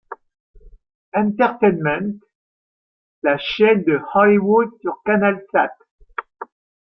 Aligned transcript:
Entertainment, 1.15 2.07
la 3.21 3.37
chaîne 3.37 3.83
de 3.83 3.99
Hollywood 4.15 4.71
sur 4.81 4.99
Canalsat. 5.05 5.77